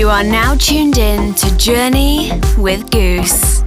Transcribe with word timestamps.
You 0.00 0.08
are 0.08 0.24
now 0.24 0.54
tuned 0.54 0.96
in 0.96 1.34
to 1.34 1.56
Journey 1.58 2.32
with 2.56 2.90
Goos. 2.90 3.62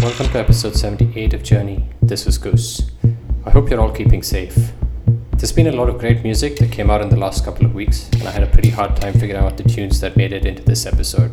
Welcome 0.00 0.32
to 0.32 0.38
episode 0.40 0.74
78 0.74 1.32
of 1.32 1.44
Journey. 1.44 1.88
This 2.02 2.26
is 2.26 2.38
Goos. 2.38 2.90
I 3.46 3.50
hope 3.50 3.70
you're 3.70 3.80
all 3.80 3.92
keeping 3.92 4.24
safe. 4.24 4.72
There's 5.42 5.50
been 5.50 5.66
a 5.66 5.72
lot 5.72 5.88
of 5.88 5.98
great 5.98 6.22
music 6.22 6.54
that 6.58 6.70
came 6.70 6.88
out 6.88 7.00
in 7.00 7.08
the 7.08 7.16
last 7.16 7.44
couple 7.44 7.66
of 7.66 7.74
weeks, 7.74 8.08
and 8.12 8.28
I 8.28 8.30
had 8.30 8.44
a 8.44 8.46
pretty 8.46 8.70
hard 8.70 8.94
time 8.94 9.12
figuring 9.12 9.42
out 9.42 9.56
the 9.56 9.64
tunes 9.64 9.98
that 9.98 10.16
made 10.16 10.32
it 10.32 10.46
into 10.46 10.62
this 10.62 10.86
episode. 10.86 11.32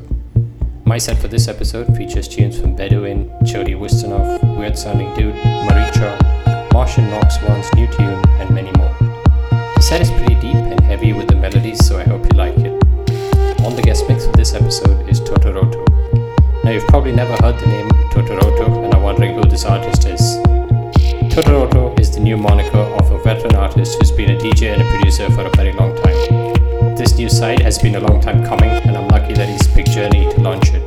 My 0.83 0.97
set 0.97 1.19
for 1.19 1.27
this 1.27 1.47
episode 1.47 1.95
features 1.95 2.27
tunes 2.27 2.59
from 2.59 2.75
Bedouin, 2.75 3.31
Jody 3.45 3.75
Wisternoff, 3.75 4.57
Weird 4.57 4.79
Sounding 4.79 5.13
Dude, 5.13 5.35
Maricha, 5.35 6.73
Martian 6.73 7.07
Nox 7.11 7.37
Vahn's 7.37 7.71
new 7.75 7.85
tune, 7.85 8.19
and 8.39 8.49
many 8.49 8.71
more. 8.79 8.95
The 9.75 9.81
set 9.81 10.01
is 10.01 10.09
pretty 10.09 10.33
deep 10.41 10.55
and 10.55 10.79
heavy 10.79 11.13
with 11.13 11.27
the 11.27 11.35
melodies, 11.35 11.85
so 11.85 11.99
I 11.99 12.03
hope 12.03 12.23
you 12.23 12.35
like 12.35 12.57
it. 12.57 12.73
On 13.61 13.75
the 13.75 13.83
guest 13.83 14.05
mix 14.09 14.25
for 14.25 14.31
this 14.31 14.55
episode 14.55 15.07
is 15.07 15.19
Toto 15.19 15.53
Roto. 15.53 15.85
Now, 16.63 16.71
you've 16.71 16.87
probably 16.87 17.11
never 17.11 17.33
heard 17.43 17.59
the 17.59 17.67
name 17.67 17.87
Toto 18.09 18.33
Roto 18.37 18.85
and 18.85 18.91
are 18.91 19.03
wondering 19.03 19.35
who 19.35 19.43
this 19.43 19.65
artist 19.65 20.05
is. 20.05 20.37
Toto 21.29 21.63
Roto 21.63 21.93
is 22.01 22.09
the 22.09 22.19
new 22.19 22.37
moniker 22.37 22.79
of 22.79 23.08
veteran 23.35 23.55
artist 23.57 23.95
who's 23.99 24.11
been 24.11 24.31
a 24.31 24.37
DJ 24.39 24.73
and 24.73 24.81
a 24.81 24.89
producer 24.89 25.29
for 25.29 25.45
a 25.45 25.51
very 25.55 25.71
long 25.73 25.95
time. 26.01 26.95
This 26.95 27.15
new 27.15 27.29
site 27.29 27.61
has 27.61 27.77
been 27.77 27.93
a 27.93 27.99
long 27.99 28.19
time 28.19 28.43
coming, 28.43 28.71
and 28.71 28.97
I'm 28.97 29.07
lucky 29.07 29.35
that 29.35 29.47
he's 29.47 29.67
picked 29.67 29.91
Journey 29.91 30.23
to 30.33 30.41
launch 30.41 30.71
it. 30.73 30.83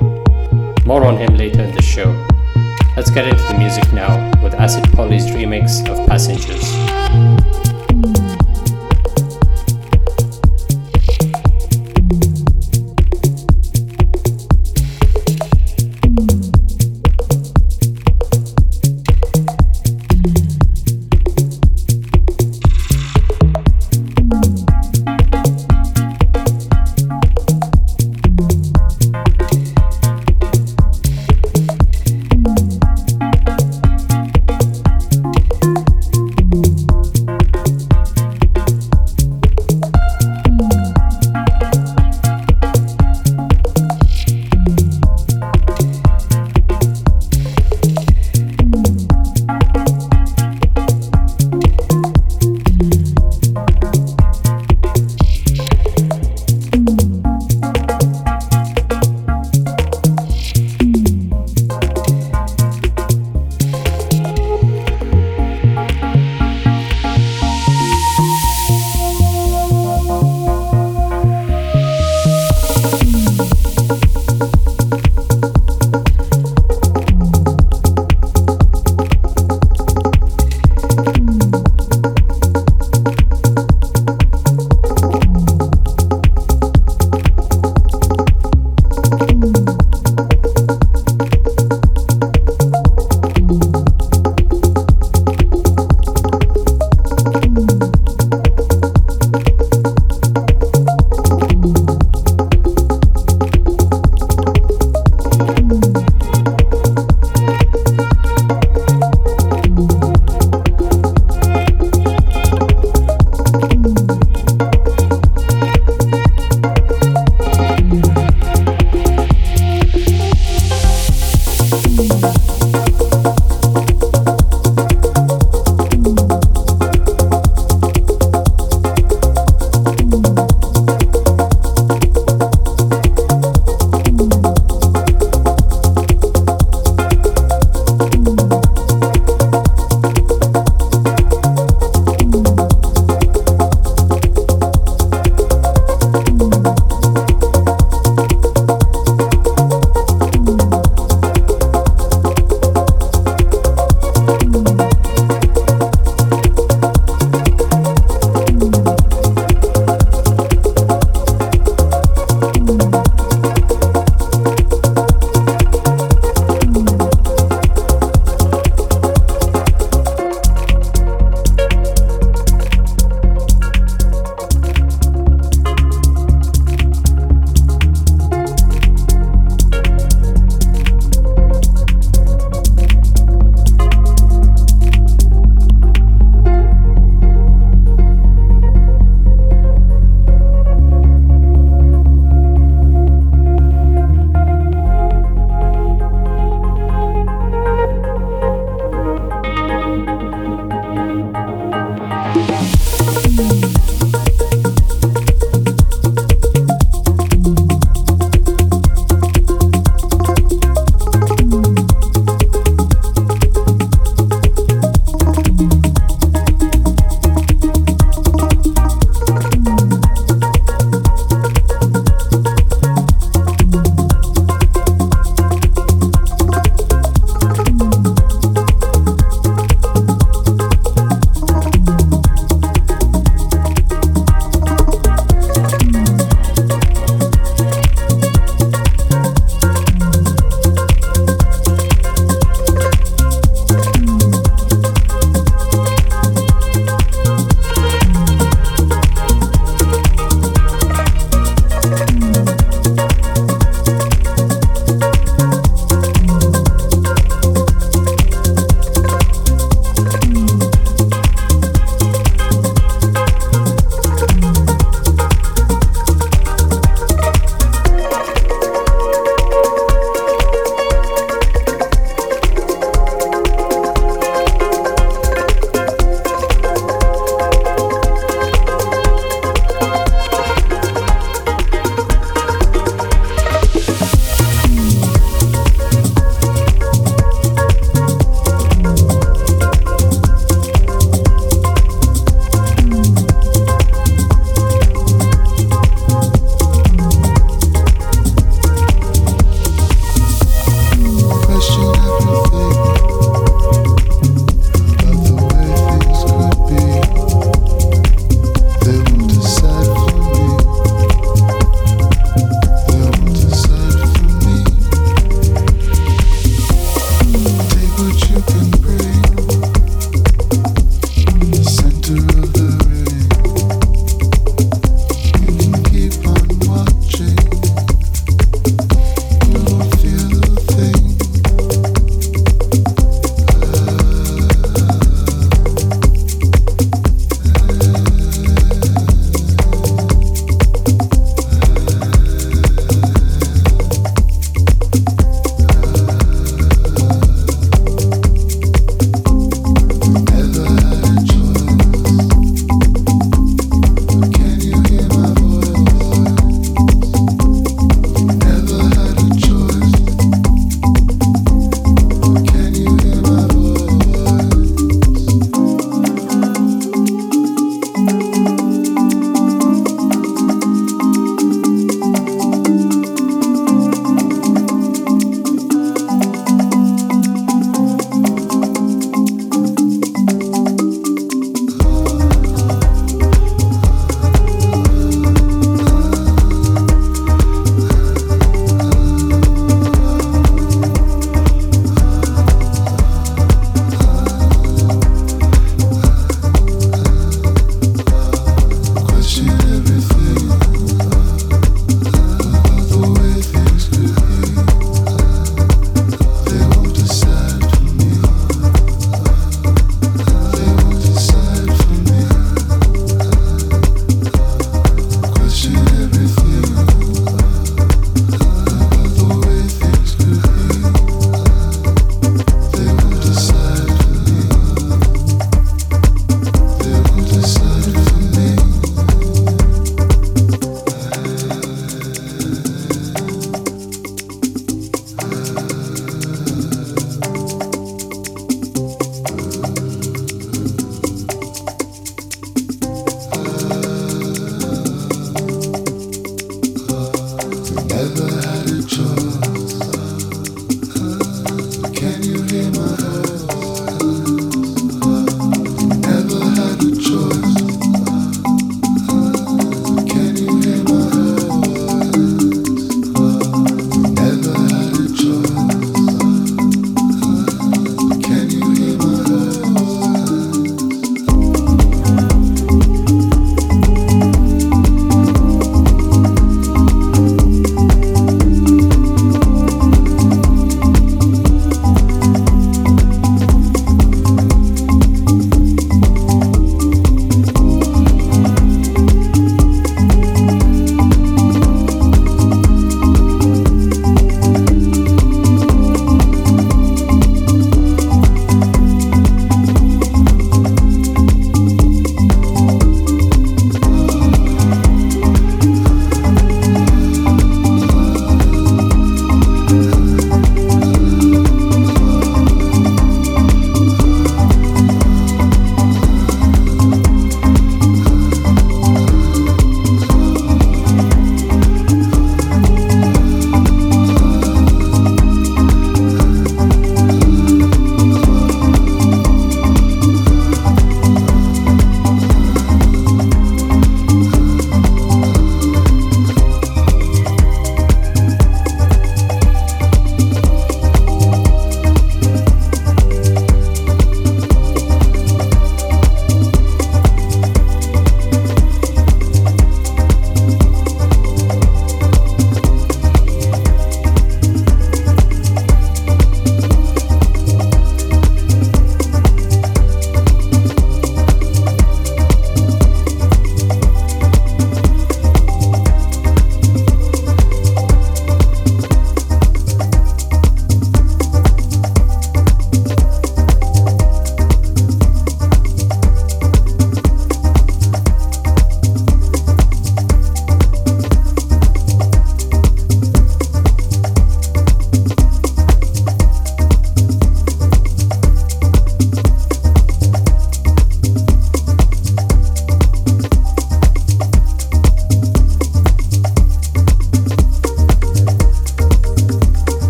More 0.85 1.05
on 1.05 1.19
him 1.19 1.37
later 1.37 1.63
in 1.63 1.73
the 1.73 1.81
show. 1.81 2.11
Let's 2.97 3.11
get 3.11 3.29
into 3.29 3.45
the 3.45 3.57
music 3.57 3.93
now 3.93 4.29
with 4.43 4.55
Acid 4.55 4.83
Pauli's 4.91 5.27
remix 5.27 5.89
of 5.89 6.05
Passengers. 6.09 7.32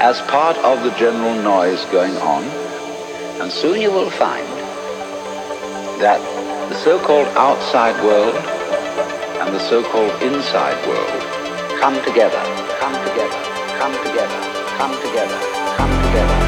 as 0.00 0.20
part 0.22 0.56
of 0.58 0.84
the 0.84 0.90
general 0.92 1.34
noise 1.42 1.84
going 1.86 2.16
on, 2.18 2.44
and 3.40 3.50
soon 3.50 3.80
you 3.80 3.90
will 3.90 4.10
find 4.10 4.46
that 6.00 6.20
the 6.68 6.76
so-called 6.76 7.26
outside 7.36 7.96
world 8.04 8.34
and 9.42 9.54
the 9.54 9.60
so-called 9.68 10.22
inside 10.22 10.76
world 10.86 11.80
come 11.80 11.94
together, 12.04 12.42
come 12.78 12.94
together, 13.08 13.40
come 13.78 13.92
together, 14.06 14.38
come 14.78 14.92
together, 15.02 15.38
come 15.76 15.90
together, 16.06 16.47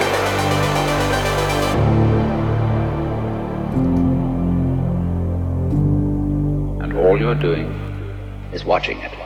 You're 7.21 7.35
doing 7.35 7.67
is 8.51 8.65
watching 8.65 8.97
it. 8.97 9.20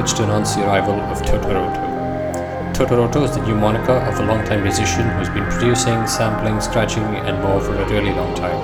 The 0.00 0.06
to 0.06 0.24
announce 0.24 0.54
the 0.54 0.66
arrival 0.66 0.98
of 0.98 1.20
Toto 1.26 1.52
Roto. 1.52 1.82
Totoroto 2.72 3.22
is 3.22 3.36
the 3.36 3.44
new 3.44 3.54
moniker 3.54 3.92
of 3.92 4.18
a 4.18 4.24
longtime 4.24 4.62
musician 4.62 5.06
who's 5.10 5.28
been 5.28 5.44
producing, 5.44 6.06
sampling, 6.06 6.58
scratching, 6.62 7.04
and 7.04 7.36
more 7.42 7.60
for 7.60 7.74
a 7.74 7.86
really 7.86 8.10
long 8.14 8.34
time. 8.34 8.56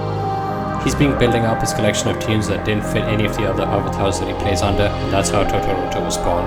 He's 0.83 0.95
been 0.95 1.19
building 1.19 1.45
up 1.45 1.61
his 1.61 1.75
collection 1.75 2.09
of 2.09 2.19
tunes 2.21 2.49
that 2.49 2.65
didn't 2.65 2.85
fit 2.85 3.05
any 3.05 3.27
of 3.27 3.37
the 3.37 3.45
other 3.45 3.65
avatars 3.65 4.19
that 4.19 4.29
he 4.29 4.35
plays 4.41 4.63
under, 4.63 4.85
and 4.85 5.13
that's 5.13 5.29
how 5.29 5.45
Toto 5.45 5.75
Roto 5.77 6.03
was 6.03 6.17
born. 6.17 6.47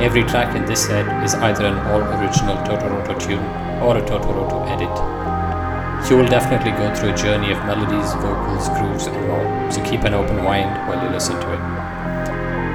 Every 0.00 0.24
track 0.24 0.56
in 0.56 0.64
this 0.64 0.86
set 0.86 1.04
is 1.22 1.34
either 1.34 1.66
an 1.66 1.76
all 1.92 2.00
original 2.00 2.56
Toto 2.64 2.88
Roto 2.88 3.18
tune 3.20 3.44
or 3.82 3.98
a 3.98 4.06
Toto 4.06 4.32
Roto 4.32 4.64
edit. 4.64 6.08
You 6.08 6.16
will 6.16 6.28
definitely 6.28 6.72
go 6.72 6.88
through 6.94 7.12
a 7.12 7.16
journey 7.16 7.52
of 7.52 7.58
melodies, 7.66 8.14
vocals, 8.14 8.66
grooves, 8.80 9.08
and 9.08 9.28
more, 9.28 9.70
so 9.70 9.84
keep 9.84 10.04
an 10.04 10.14
open 10.14 10.36
mind 10.42 10.88
while 10.88 11.04
you 11.04 11.10
listen 11.10 11.38
to 11.38 11.52
it. 11.52 11.73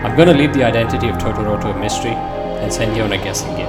I'm 0.04 0.16
going 0.16 0.30
to 0.30 0.34
leave 0.34 0.54
the 0.54 0.64
identity 0.64 1.10
of 1.10 1.18
Toto 1.20 1.44
Roto 1.44 1.72
a 1.72 1.78
mystery 1.78 2.14
and 2.14 2.72
send 2.72 2.96
you 2.96 3.04
on 3.04 3.12
a 3.12 3.18
guessing 3.18 3.54
game. 3.56 3.68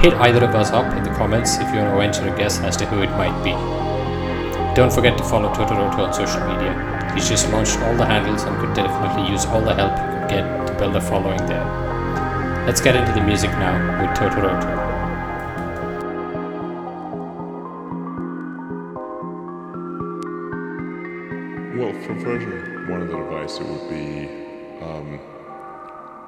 Hit 0.00 0.14
either 0.14 0.44
of 0.44 0.54
us 0.54 0.70
up 0.70 0.96
in 0.96 1.02
the 1.02 1.10
comments 1.10 1.56
if 1.56 1.74
you 1.74 1.80
want 1.80 1.90
to 1.90 2.20
venture 2.22 2.32
a 2.32 2.38
guess 2.38 2.60
as 2.60 2.76
to 2.76 2.86
who 2.86 3.02
it 3.02 3.10
might 3.18 3.34
be. 3.42 3.50
Don't 4.76 4.92
forget 4.92 5.18
to 5.18 5.24
follow 5.24 5.52
Totoro 5.52 5.90
on 5.98 6.14
social 6.14 6.38
media. 6.46 7.10
He's 7.14 7.28
just 7.28 7.50
launched 7.50 7.80
all 7.80 7.96
the 7.96 8.06
handles 8.06 8.44
and 8.44 8.56
could 8.60 8.74
definitely 8.74 9.28
use 9.28 9.44
all 9.46 9.60
the 9.60 9.74
help 9.74 9.90
he 9.98 10.04
could 10.04 10.30
get 10.30 10.66
to 10.68 10.74
build 10.74 10.94
a 10.94 11.00
following 11.00 11.44
there. 11.46 11.64
Let's 12.64 12.80
get 12.80 12.94
into 12.94 13.12
the 13.12 13.20
music 13.20 13.50
now 13.50 13.74
with 14.00 14.16
Totoro. 14.16 14.54
Well, 21.76 21.92
for 22.04 22.14
version 22.14 22.88
one 22.88 23.02
of 23.02 23.08
the 23.08 23.16
device, 23.16 23.58
it 23.58 23.66
would 23.66 23.90
be 23.90 24.53
um, 24.82 25.20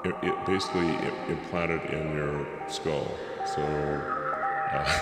it, 0.05 0.15
it 0.23 0.47
basically 0.47 0.89
it, 0.89 1.15
implanted 1.29 1.83
in 1.91 2.15
your 2.15 2.47
skull. 2.69 3.07
So, 3.55 3.63
uh, 3.63 4.99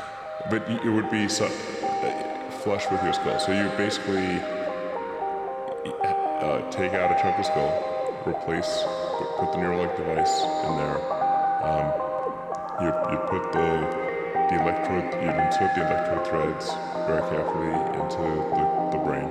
but 0.50 0.68
it 0.68 0.90
would 0.90 1.10
be 1.10 1.28
so, 1.28 1.46
uh, 1.46 2.50
flush 2.62 2.90
with 2.90 3.02
your 3.02 3.12
skull. 3.12 3.38
So 3.38 3.52
you 3.52 3.68
basically 3.76 4.40
uh, 6.42 6.70
take 6.70 6.92
out 6.92 7.10
a 7.10 7.22
chunk 7.22 7.38
of 7.38 7.46
skull, 7.46 7.72
replace, 8.26 8.82
put, 9.38 9.52
the 9.52 9.58
Neuralink 9.58 9.96
device 9.96 10.42
in 10.66 10.76
there. 10.76 10.98
Um, 11.62 11.92
you 12.80 12.88
you 13.12 13.18
put 13.28 13.52
the 13.52 14.02
the 14.50 14.60
electrode, 14.60 15.04
you'd 15.22 15.38
insert 15.38 15.74
the 15.74 15.86
electrode 15.86 16.26
threads 16.26 16.70
very 17.06 17.22
carefully 17.30 17.72
into 17.96 18.22
the, 18.52 18.64
the 18.92 18.98
brain, 18.98 19.28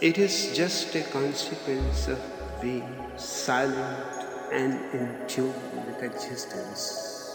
It 0.00 0.16
is 0.16 0.56
just 0.56 0.94
a 0.94 1.02
consequence 1.02 2.06
of 2.06 2.20
being 2.62 2.88
silent 3.16 4.26
and 4.52 4.74
in 4.94 5.26
tune 5.26 5.52
with 5.86 6.04
existence. 6.04 7.34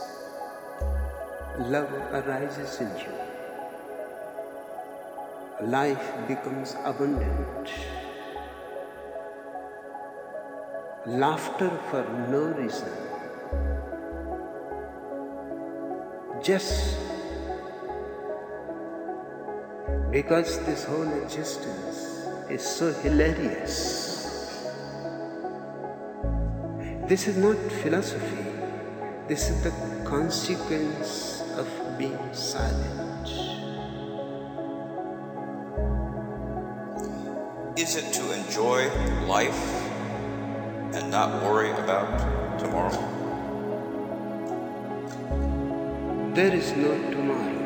Love 1.59 1.91
arises 2.13 2.79
in 2.79 2.87
you. 3.01 3.15
Life 5.67 6.07
becomes 6.25 6.77
abundant. 6.85 7.69
Laughter 11.05 11.69
for 11.91 12.05
no 12.31 12.43
reason. 12.61 12.93
Just 16.41 16.97
because 20.11 20.59
this 20.65 20.85
whole 20.85 21.11
existence 21.23 22.02
is 22.53 22.61
so 22.61 22.93
hilarious. 23.01 24.67
This 27.07 27.27
is 27.27 27.35
not 27.35 27.57
philosophy, 27.81 28.45
this 29.27 29.49
is 29.49 29.63
the 29.63 29.71
consequence 30.05 31.41
of 31.57 31.67
being 31.97 32.19
silent. 32.31 33.27
Is 37.75 37.95
it 37.95 38.13
to 38.13 38.31
enjoy 38.33 38.87
life 39.25 39.63
and 40.93 41.09
not 41.09 41.41
worry 41.41 41.71
about 41.71 42.59
tomorrow? 42.59 43.01
There 46.35 46.53
is 46.53 46.71
no 46.73 46.93
tomorrow. 47.09 47.63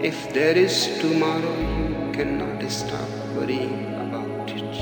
If 0.00 0.32
there 0.32 0.56
is 0.56 0.98
tomorrow, 1.00 1.87
cannot 2.18 2.60
stop 2.68 3.08
worrying 3.36 3.94
about 3.94 4.50
it. 4.50 4.72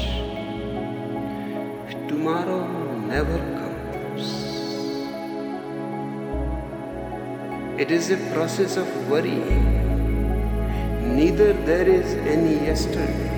Tomorrow 2.08 2.62
never 3.10 3.36
comes. 3.58 4.30
It 7.78 7.90
is 7.90 8.10
a 8.10 8.16
process 8.32 8.78
of 8.78 8.88
worrying. 9.10 9.68
Neither 11.14 11.52
there 11.52 11.86
is 11.86 12.14
any 12.36 12.54
yesterday. 12.64 13.35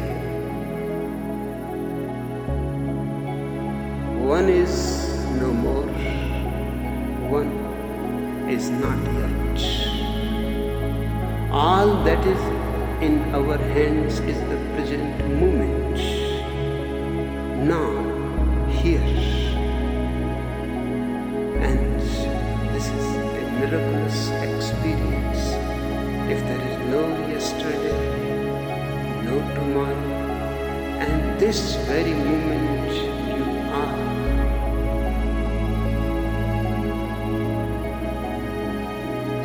This 31.49 31.77
very 31.87 32.13
moment 32.13 32.93
you 33.39 33.45
are. 33.73 33.95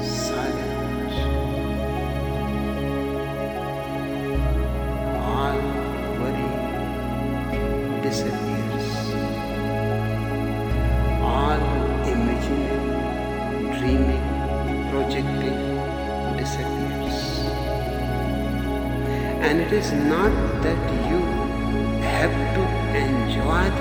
Silent. 0.03 1.13
All 5.31 5.59
worry 6.19 6.51
disappears. 8.01 8.89
All 11.31 11.61
imagining, 12.15 12.83
dreaming, 13.77 14.25
projecting 14.91 15.61
disappears. 16.35 17.17
And 19.47 19.61
it 19.61 19.71
is 19.71 19.93
not 19.93 20.52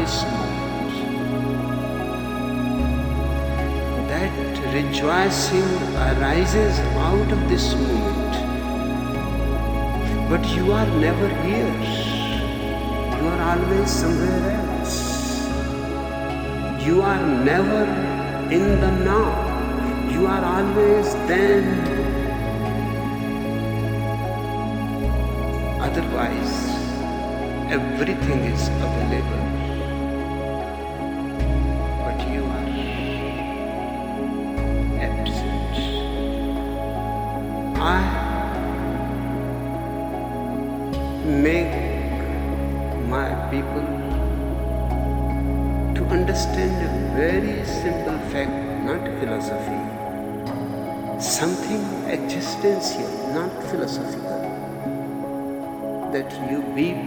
this 0.02 0.24
moment. 0.24 0.94
That 4.10 4.32
rejoicing 4.74 5.70
arises 6.06 6.80
out 7.08 7.28
of 7.36 7.40
this 7.48 7.66
moment. 7.74 8.34
But 10.30 10.48
you 10.56 10.72
are 10.72 10.90
never 11.04 11.28
here. 11.44 11.76
You 13.18 13.28
are 13.32 13.42
always 13.50 13.90
somewhere 13.90 14.44
else. 14.58 14.96
You 16.86 17.00
are 17.12 17.22
never 17.50 17.84
in 18.58 18.66
the 18.84 18.92
now. 19.12 19.30
You 20.10 20.26
are 20.26 20.44
always 20.56 21.14
then. 21.30 21.64
Otherwise, 25.88 26.54
everything 27.80 28.40
is 28.54 28.68
available. 28.90 29.61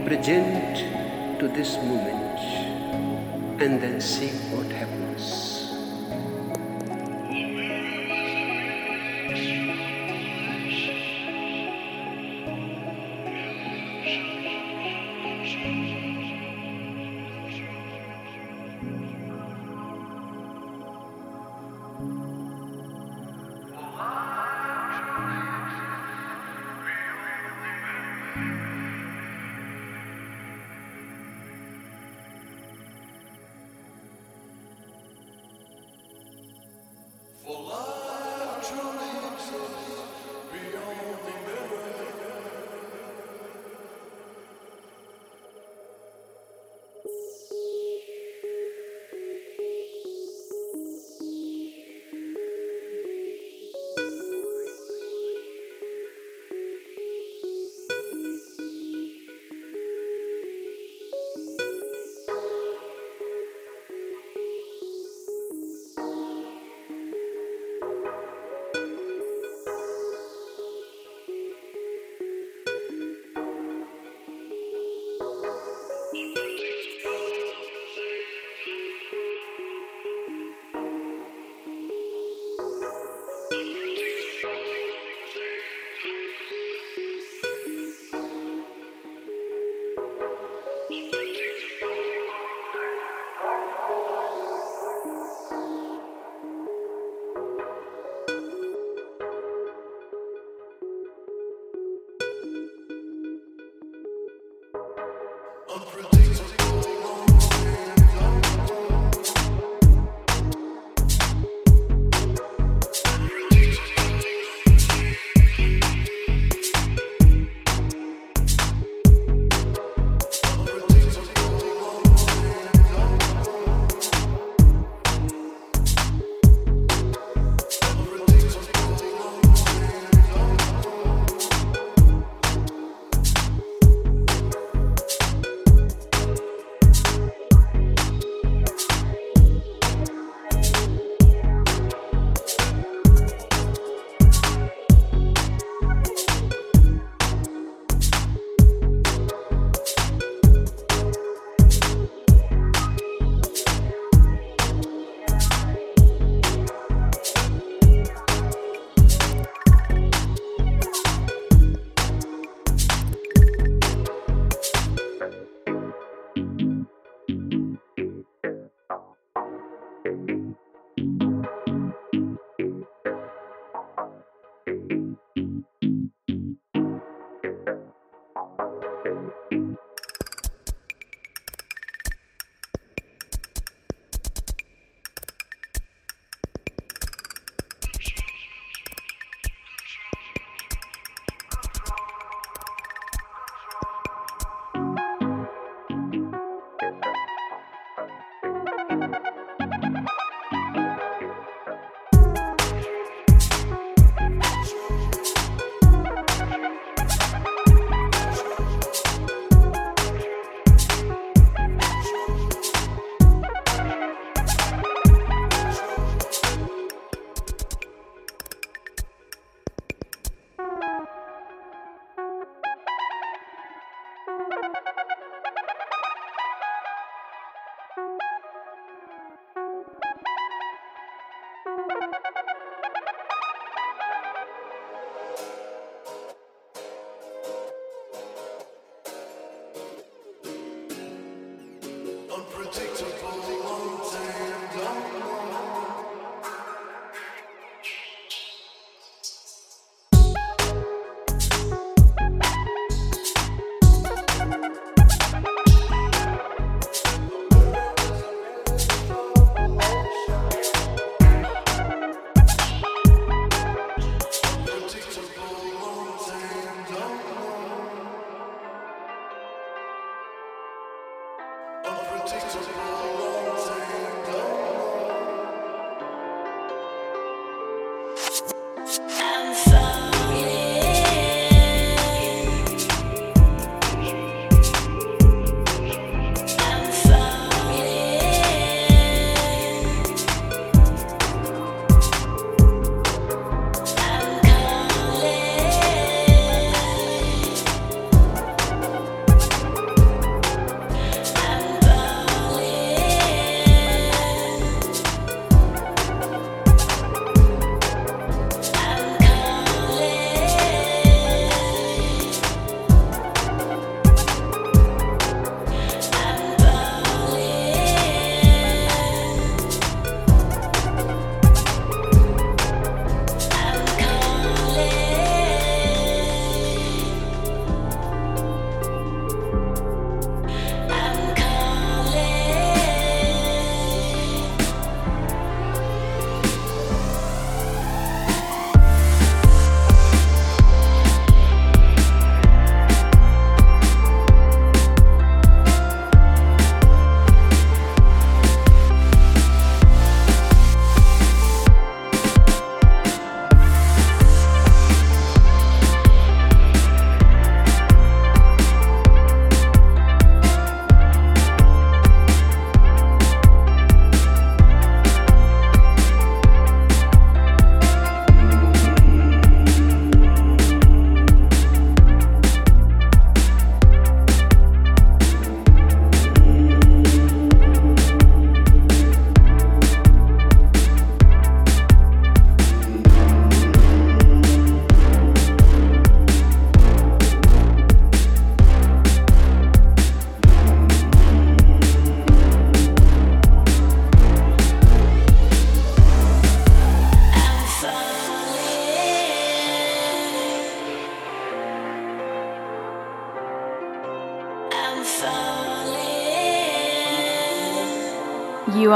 Present 0.06 1.40
to 1.40 1.48
this 1.48 1.78
moment 1.78 2.40
and 3.62 3.82
then 3.82 4.00
see 4.00 4.30
what 4.52 4.65